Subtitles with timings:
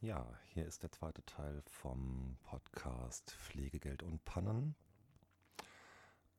[0.00, 4.76] Ja, hier ist der zweite Teil vom Podcast Pflegegeld und Pannen.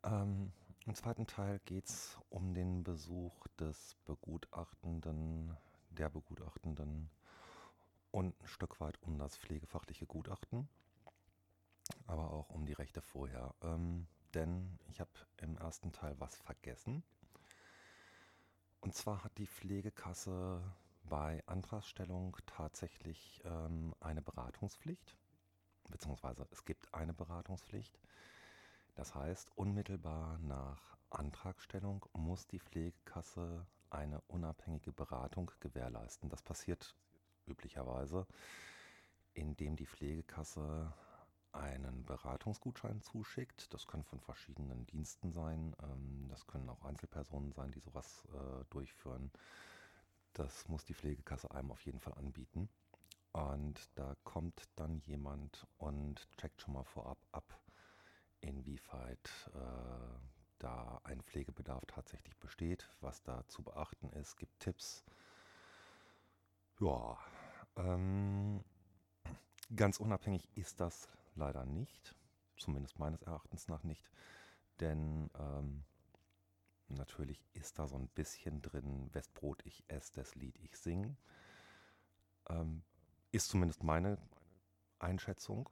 [0.02, 0.54] Ähm,
[0.86, 5.58] Im zweiten Teil geht es um den Besuch des Begutachtenden,
[5.90, 7.10] der Begutachtenden
[8.12, 10.70] und ein Stück weit um das pflegefachliche Gutachten,
[12.07, 13.54] aber auch um die Rechte vorher.
[13.62, 17.04] Ähm, denn ich habe im ersten Teil was vergessen.
[18.80, 20.64] Und zwar hat die Pflegekasse
[21.10, 25.18] bei Antragstellung tatsächlich ähm, eine Beratungspflicht,
[25.90, 27.99] beziehungsweise es gibt eine Beratungspflicht.
[28.95, 36.30] Das heißt, unmittelbar nach Antragstellung muss die Pflegekasse eine unabhängige Beratung gewährleisten.
[36.30, 36.95] Das passiert
[37.48, 38.27] üblicherweise,
[39.34, 40.94] indem die Pflegekasse
[41.52, 43.73] einen Beratungsgutschein zuschickt.
[43.73, 45.76] Das können von verschiedenen Diensten sein.
[45.82, 49.32] Ähm, das können auch Einzelpersonen sein, die sowas äh, durchführen.
[50.39, 52.70] Das muss die Pflegekasse einem auf jeden Fall anbieten.
[53.34, 57.59] Und da kommt dann jemand und checkt schon mal vorab ab,
[58.40, 60.20] inwieweit äh,
[60.59, 65.03] da ein Pflegebedarf tatsächlich besteht, was da zu beachten ist, gibt Tipps.
[66.79, 67.18] Ja,
[67.75, 68.63] ähm,
[69.75, 72.16] ganz unabhängig ist das leider nicht,
[72.56, 74.09] zumindest meines Erachtens nach nicht,
[74.79, 75.84] denn ähm,
[76.90, 81.18] Natürlich ist da so ein bisschen drin, wes Brot ich esse, das Lied ich sing.
[82.50, 82.84] Ähm,
[83.31, 84.18] ist zumindest meine
[84.97, 85.69] Einschätzung.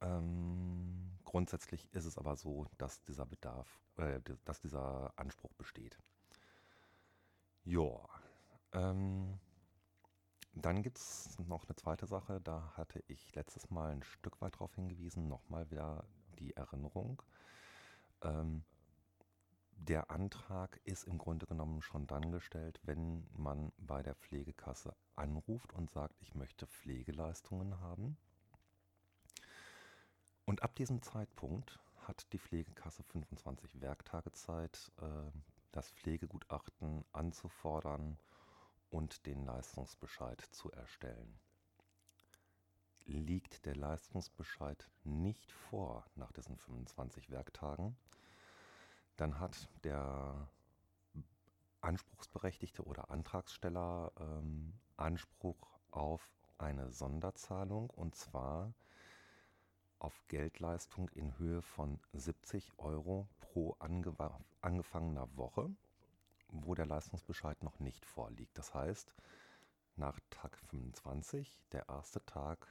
[0.00, 5.98] Ähm, grundsätzlich ist es aber so, dass dieser Bedarf, äh, dass dieser Anspruch besteht.
[7.64, 8.08] Ja.
[8.72, 9.38] Ähm,
[10.54, 14.54] dann gibt es noch eine zweite Sache, da hatte ich letztes Mal ein Stück weit
[14.54, 16.04] darauf hingewiesen, nochmal wieder
[16.38, 17.20] die Erinnerung.
[18.22, 18.64] Ähm,
[19.76, 25.72] der Antrag ist im Grunde genommen schon dann gestellt, wenn man bei der Pflegekasse anruft
[25.72, 28.16] und sagt, ich möchte Pflegeleistungen haben.
[30.46, 35.30] Und ab diesem Zeitpunkt hat die Pflegekasse 25 Werktage Zeit, äh,
[35.72, 38.18] das Pflegegutachten anzufordern
[38.90, 41.38] und den Leistungsbescheid zu erstellen.
[43.06, 47.96] Liegt der Leistungsbescheid nicht vor nach diesen 25 Werktagen,
[49.16, 50.48] dann hat der
[51.80, 58.72] Anspruchsberechtigte oder Antragsteller ähm, Anspruch auf eine Sonderzahlung und zwar
[59.98, 65.70] auf Geldleistung in Höhe von 70 Euro pro angefangener Woche,
[66.48, 68.56] wo der Leistungsbescheid noch nicht vorliegt.
[68.58, 69.14] Das heißt,
[69.96, 72.66] nach Tag 25, der erste Tag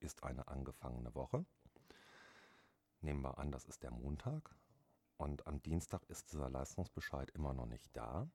[0.00, 1.44] ist eine angefangene Woche.
[3.00, 4.54] Nehmen wir an, das ist der Montag.
[5.20, 8.26] Und am Dienstag ist dieser Leistungsbescheid immer noch nicht da.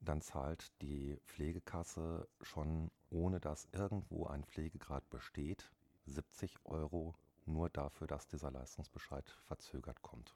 [0.00, 5.70] Dann zahlt die Pflegekasse schon, ohne dass irgendwo ein Pflegegrad besteht,
[6.06, 7.14] 70 Euro
[7.44, 10.34] nur dafür, dass dieser Leistungsbescheid verzögert kommt.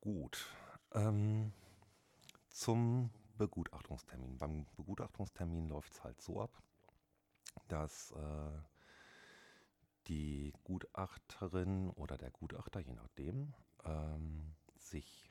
[0.00, 0.46] Gut.
[0.92, 1.52] Ähm,
[2.48, 4.38] zum Begutachtungstermin.
[4.38, 6.62] Beim Begutachtungstermin läuft es halt so ab,
[7.68, 8.58] dass äh,
[10.08, 15.30] die Gutachterin oder der Gutachter, je nachdem, ähm, sich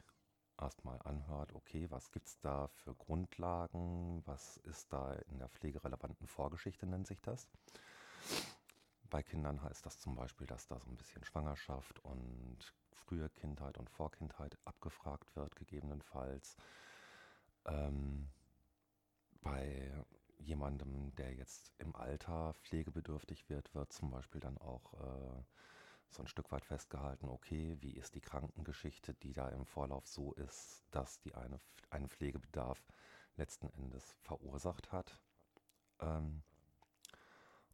[0.58, 6.28] erstmal anhört, okay, was gibt es da für Grundlagen, was ist da in der pflegerelevanten
[6.28, 7.47] Vorgeschichte, nennt sich das.
[9.09, 13.78] Bei Kindern heißt das zum Beispiel, dass da so ein bisschen Schwangerschaft und frühe Kindheit
[13.78, 16.58] und Vorkindheit abgefragt wird, gegebenenfalls.
[17.66, 18.30] Ähm,
[19.41, 19.91] bei
[20.38, 25.44] jemandem, der jetzt im Alter pflegebedürftig wird, wird zum Beispiel dann auch äh,
[26.09, 30.34] so ein Stück weit festgehalten, okay, wie ist die Krankengeschichte, die da im Vorlauf so
[30.34, 31.59] ist, dass die eine,
[31.90, 32.81] einen Pflegebedarf
[33.38, 35.19] letzten Endes verursacht hat.
[36.00, 36.44] Ähm,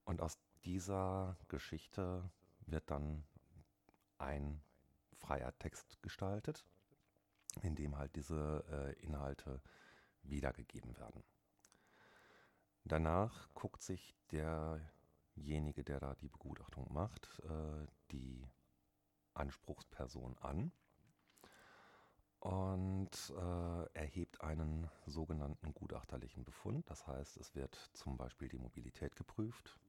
[0.05, 2.29] und aus dieser Geschichte
[2.65, 3.23] wird dann
[4.17, 4.61] ein
[5.13, 6.65] freier Text gestaltet,
[7.61, 9.61] in dem halt diese äh, Inhalte
[10.23, 11.23] wiedergegeben werden.
[12.83, 18.47] Danach guckt sich derjenige, der da die Begutachtung macht, äh, die
[19.33, 20.71] Anspruchsperson an
[22.39, 26.89] und äh, erhebt einen sogenannten gutachterlichen Befund.
[26.89, 29.79] Das heißt, es wird zum Beispiel die Mobilität geprüft.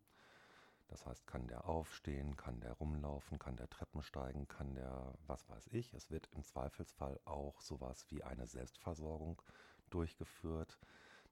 [0.88, 5.48] Das heißt, kann der aufstehen, kann der rumlaufen, kann der Treppen steigen, kann der, was
[5.48, 5.94] weiß ich.
[5.94, 9.40] Es wird im Zweifelsfall auch sowas wie eine Selbstversorgung
[9.88, 10.78] durchgeführt.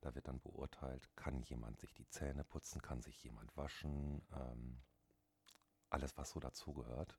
[0.00, 4.80] Da wird dann beurteilt, kann jemand sich die Zähne putzen, kann sich jemand waschen, ähm,
[5.90, 7.18] alles, was so dazugehört.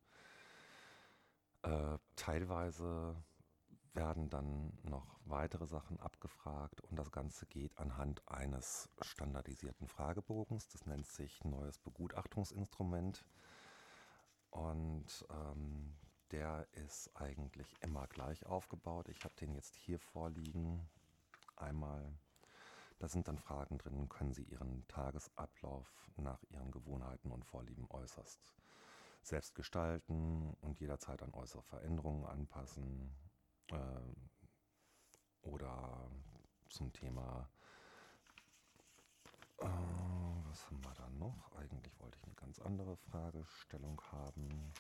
[1.64, 3.16] Äh, teilweise
[3.94, 10.70] werden dann noch weitere Sachen abgefragt und das Ganze geht anhand eines standardisierten Fragebogens.
[10.70, 13.26] Das nennt sich neues Begutachtungsinstrument
[14.50, 15.94] und ähm,
[16.32, 19.10] der ist eigentlich immer gleich aufgebaut.
[19.10, 20.90] Ich habe den jetzt hier vorliegen.
[21.58, 22.18] Einmal,
[23.02, 28.54] da sind dann Fragen drin, können Sie Ihren Tagesablauf nach Ihren Gewohnheiten und Vorlieben äußerst
[29.24, 33.12] selbst gestalten und jederzeit an äußere Veränderungen anpassen
[33.72, 33.78] äh,
[35.42, 36.12] oder
[36.70, 37.50] zum Thema,
[39.58, 41.52] äh, was haben wir da noch?
[41.56, 44.74] Eigentlich wollte ich eine ganz andere Fragestellung haben.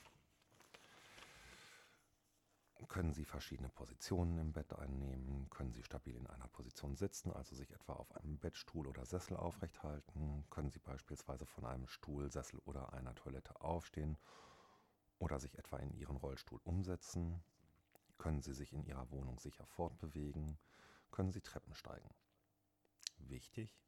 [2.87, 5.49] Können Sie verschiedene Positionen im Bett einnehmen?
[5.49, 9.37] Können Sie stabil in einer Position sitzen, also sich etwa auf einem Bettstuhl oder Sessel
[9.37, 10.45] aufrecht halten?
[10.49, 14.17] Können Sie beispielsweise von einem Stuhl, Sessel oder einer Toilette aufstehen
[15.19, 17.43] oder sich etwa in Ihren Rollstuhl umsetzen?
[18.17, 20.57] Können Sie sich in Ihrer Wohnung sicher fortbewegen?
[21.11, 22.09] Können Sie Treppen steigen?
[23.17, 23.79] Wichtig,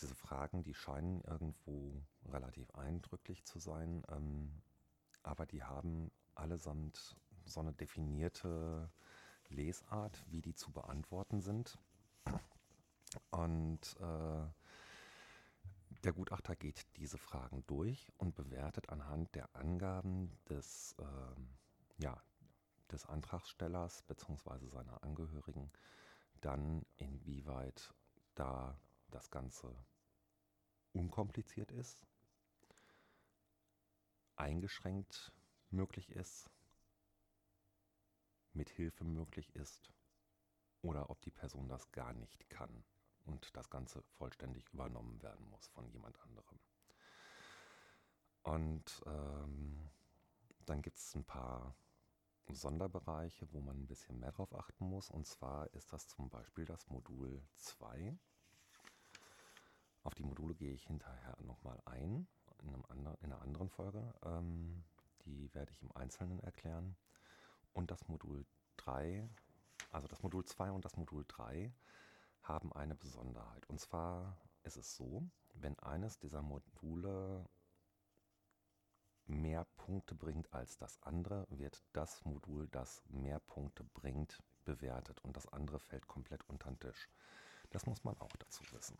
[0.00, 4.62] diese Fragen, die scheinen irgendwo relativ eindrücklich zu sein, ähm,
[5.22, 7.16] aber die haben allesamt
[7.46, 8.90] so eine definierte
[9.48, 11.78] Lesart, wie die zu beantworten sind.
[13.30, 14.46] Und äh,
[16.04, 22.20] der Gutachter geht diese Fragen durch und bewertet anhand der Angaben des äh, ja,
[22.90, 24.66] des Antragstellers bzw.
[24.68, 25.70] seiner Angehörigen
[26.40, 27.94] dann, inwieweit
[28.34, 28.76] da
[29.10, 29.74] das Ganze
[30.92, 32.06] unkompliziert ist,
[34.36, 35.32] eingeschränkt
[35.70, 36.50] möglich ist,
[38.54, 39.92] mit Hilfe möglich ist
[40.82, 42.84] oder ob die Person das gar nicht kann
[43.24, 46.58] und das Ganze vollständig übernommen werden muss von jemand anderem.
[48.42, 49.88] Und ähm,
[50.66, 51.76] dann gibt es ein paar
[52.48, 55.10] Sonderbereiche, wo man ein bisschen mehr drauf achten muss.
[55.10, 58.18] Und zwar ist das zum Beispiel das Modul 2.
[60.02, 62.26] Auf die Module gehe ich hinterher nochmal ein,
[62.62, 64.12] in, in, einer anderen Folge.
[64.24, 64.84] Ähm,
[65.24, 66.96] die werde ich im Einzelnen erklären.
[67.72, 68.44] Und das Modul
[68.76, 69.28] 3,
[69.90, 71.72] also das Modul 2 und das Modul 3
[72.42, 73.68] haben eine Besonderheit.
[73.68, 75.22] Und zwar ist es so,
[75.54, 77.48] wenn eines dieser Module
[79.26, 85.36] mehr Punkte bringt als das andere, wird das Modul, das mehr Punkte bringt, bewertet und
[85.36, 87.08] das andere fällt komplett unter den Tisch.
[87.70, 88.98] Das muss man auch dazu wissen.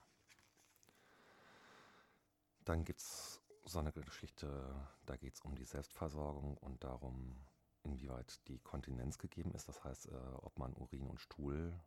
[2.65, 4.75] Dann gibt es so eine Geschichte,
[5.07, 7.37] da geht es um die Selbstversorgung und darum,
[7.85, 9.69] inwieweit die Kontinenz gegeben ist.
[9.69, 11.79] Das heißt, äh, ob man Urin und Stuhl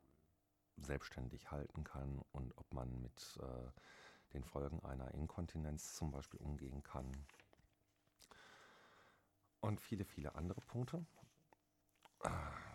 [0.78, 6.84] selbstständig halten kann und ob man mit äh, den Folgen einer Inkontinenz zum Beispiel umgehen
[6.84, 7.10] kann
[9.66, 11.04] und viele, viele andere Punkte.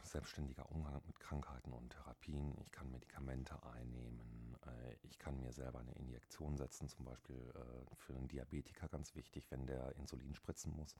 [0.02, 2.56] Selbstständiger Umgang mit Krankheiten und Therapien.
[2.60, 4.56] Ich kann Medikamente einnehmen.
[4.66, 9.14] Äh, ich kann mir selber eine Injektion setzen, zum Beispiel äh, für einen Diabetiker ganz
[9.14, 10.96] wichtig, wenn der Insulin spritzen muss.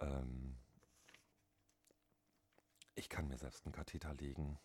[0.00, 0.56] Ähm,
[2.94, 4.58] ich kann mir selbst einen Katheter legen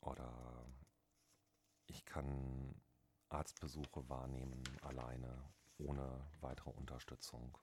[0.00, 0.66] oder
[1.86, 2.74] ich kann
[3.28, 7.58] Arztbesuche wahrnehmen alleine ohne weitere Unterstützung.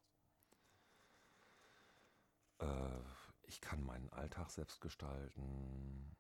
[2.60, 3.00] Äh,
[3.44, 6.16] ich kann meinen Alltag selbst gestalten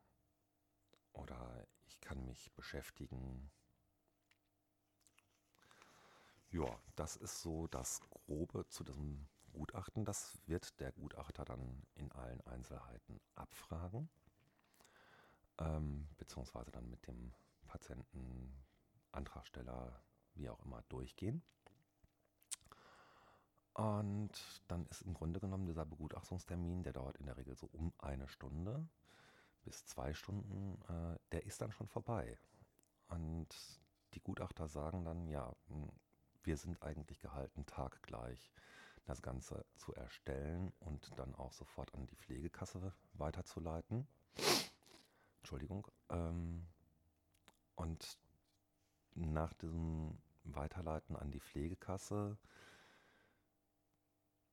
[1.13, 3.51] oder ich kann mich beschäftigen.
[6.49, 10.05] Ja, das ist so das Grobe zu diesem Gutachten.
[10.05, 14.09] Das wird der Gutachter dann in allen Einzelheiten abfragen,
[15.59, 17.33] ähm, beziehungsweise dann mit dem
[17.67, 18.53] Patienten,
[19.11, 20.01] Antragsteller,
[20.35, 21.43] wie auch immer, durchgehen.
[23.73, 24.31] Und
[24.67, 28.27] dann ist im Grunde genommen dieser Begutachtungstermin, der dauert in der Regel so um eine
[28.27, 28.87] Stunde
[29.63, 32.37] bis zwei Stunden, äh, der ist dann schon vorbei.
[33.07, 33.47] Und
[34.13, 35.89] die Gutachter sagen dann, ja, hm,
[36.43, 38.51] wir sind eigentlich gehalten, taggleich
[39.05, 44.07] das Ganze zu erstellen und dann auch sofort an die Pflegekasse weiterzuleiten.
[45.39, 45.87] Entschuldigung.
[46.09, 46.67] Ähm,
[47.75, 48.17] und
[49.15, 52.37] nach diesem Weiterleiten an die Pflegekasse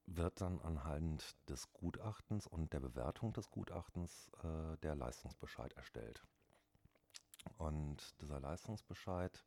[0.06, 6.26] wird dann anhand des Gutachtens und der Bewertung des Gutachtens äh, der Leistungsbescheid erstellt.
[7.58, 9.44] Und dieser Leistungsbescheid,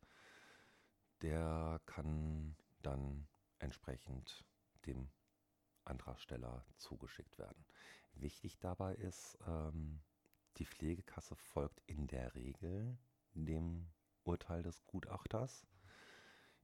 [1.20, 3.26] der kann dann
[3.58, 4.44] entsprechend
[4.86, 5.10] dem
[5.84, 7.64] Antragsteller zugeschickt werden.
[8.14, 10.00] Wichtig dabei ist, ähm,
[10.58, 12.98] die Pflegekasse folgt in der Regel
[13.34, 13.88] dem
[14.24, 15.66] Urteil des Gutachters.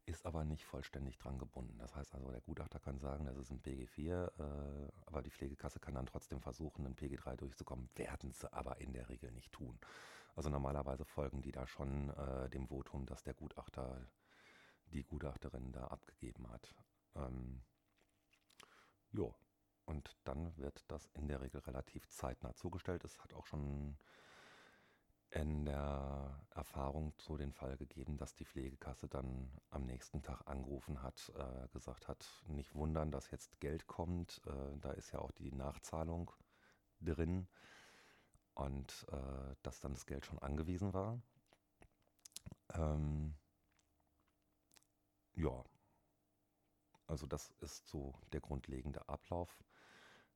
[0.04, 1.78] ist aber nicht vollständig dran gebunden.
[1.78, 5.80] Das heißt also, der Gutachter kann sagen, das ist ein PG4, äh, aber die Pflegekasse
[5.80, 9.78] kann dann trotzdem versuchen, ein PG3 durchzukommen, werden sie aber in der Regel nicht tun.
[10.34, 14.00] Also normalerweise folgen die da schon äh, dem Votum, das der Gutachter,
[14.86, 16.74] die Gutachterin da abgegeben hat.
[17.14, 17.60] Ähm,
[19.12, 19.34] jo,
[19.84, 23.04] und dann wird das in der Regel relativ zeitnah zugestellt.
[23.04, 23.96] Es hat auch schon
[25.30, 31.02] in der Erfahrung so den Fall gegeben, dass die Pflegekasse dann am nächsten Tag angerufen
[31.02, 35.32] hat, äh, gesagt hat, nicht wundern, dass jetzt Geld kommt, äh, da ist ja auch
[35.32, 36.30] die Nachzahlung
[37.00, 37.46] drin
[38.54, 41.20] und äh, dass dann das Geld schon angewiesen war.
[42.74, 43.36] Ähm,
[45.34, 45.64] ja,
[47.08, 49.64] also das ist so der grundlegende Ablauf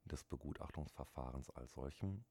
[0.04, 2.24] des Begutachtungsverfahrens als solchem.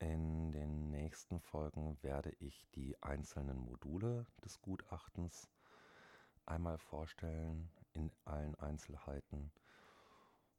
[0.00, 5.48] In den nächsten Folgen werde ich die einzelnen Module des Gutachtens
[6.46, 9.52] einmal vorstellen in allen Einzelheiten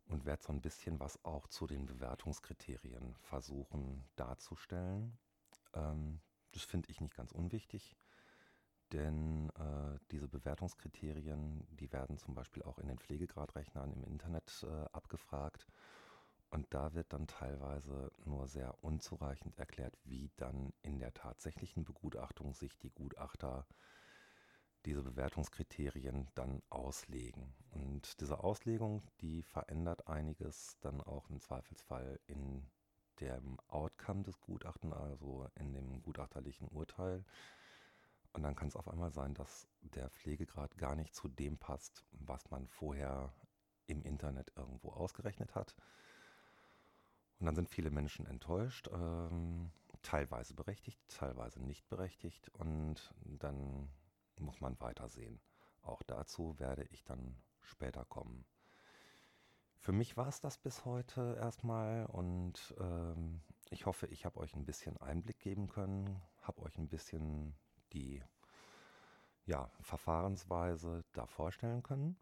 [0.06, 5.18] und werde so ein bisschen was auch zu den Bewertungskriterien versuchen darzustellen.
[5.74, 7.96] Ähm, das finde ich nicht ganz unwichtig,
[8.94, 14.86] denn äh, diese Bewertungskriterien, die werden zum Beispiel auch in den Pflegegradrechnern im Internet äh,
[14.92, 15.68] abgefragt
[16.52, 22.54] und da wird dann teilweise nur sehr unzureichend erklärt, wie dann in der tatsächlichen Begutachtung
[22.54, 23.66] sich die Gutachter
[24.86, 27.54] diese Bewertungskriterien dann auslegen.
[27.72, 32.70] Und diese Auslegung, die verändert einiges dann auch im Zweifelsfall in
[33.22, 37.24] dem Outcome des Gutachtens, also in dem gutachterlichen Urteil.
[38.34, 42.06] Und dann kann es auf einmal sein, dass der Pflegegrad gar nicht zu dem passt,
[42.12, 43.34] was man vorher
[43.88, 45.76] im Internet irgendwo ausgerechnet hat.
[47.40, 49.72] Und dann sind viele Menschen enttäuscht, ähm,
[50.02, 52.50] teilweise berechtigt, teilweise nicht berechtigt.
[52.58, 53.90] Und dann
[54.40, 55.42] muss man weitersehen.
[55.82, 58.46] Auch dazu werde ich dann später kommen.
[59.80, 64.54] Für mich war es das bis heute erstmal und ähm, ich hoffe, ich habe euch
[64.56, 67.56] ein bisschen Einblick geben können, habe euch ein bisschen
[67.94, 68.24] die
[69.46, 72.18] ja, Verfahrensweise da vorstellen können.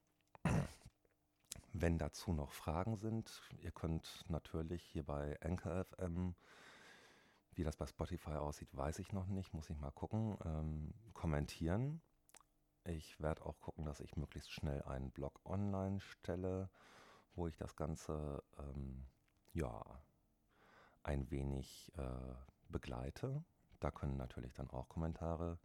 [1.73, 6.35] Wenn dazu noch Fragen sind, ihr könnt natürlich hier bei Anchor FM,
[7.53, 12.01] wie das bei Spotify aussieht, weiß ich noch nicht, muss ich mal gucken, ähm, kommentieren.
[12.85, 16.69] Ich werde auch gucken, dass ich möglichst schnell einen Blog online stelle,
[17.35, 19.05] wo ich das Ganze ähm,
[19.53, 19.83] ja
[21.03, 22.33] ein wenig äh,
[22.69, 23.43] begleite.
[23.79, 25.57] Da können natürlich dann auch Kommentare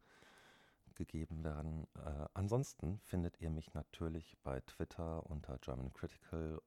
[0.94, 1.86] gegeben werden.
[1.96, 6.60] Äh, ansonsten findet ihr mich natürlich bei Twitter unter German Critical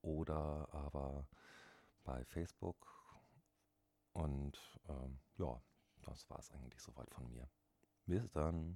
[0.00, 1.26] oder aber
[2.04, 2.86] bei Facebook.
[4.12, 4.58] Und
[4.88, 5.60] ähm, ja,
[6.02, 7.48] das war es eigentlich soweit von mir.
[8.06, 8.72] Bis dann.